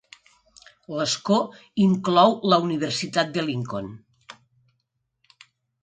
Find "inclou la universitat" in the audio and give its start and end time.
1.85-3.31